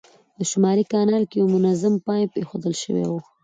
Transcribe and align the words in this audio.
په 0.35 0.43
شمالي 0.49 0.83
کانال 0.93 1.23
کې 1.29 1.35
یو 1.39 1.47
منظم 1.55 1.93
پایپ 2.05 2.31
اېښودل 2.35 2.73
شوی 2.83 3.05
و. 3.09 3.13